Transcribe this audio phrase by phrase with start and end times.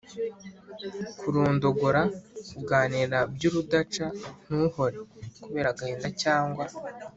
[1.19, 2.01] kurondogora:
[2.51, 4.05] kuganira by’urudaca,
[4.45, 4.97] ntuhore
[5.43, 6.63] kubera agahinda cyangwa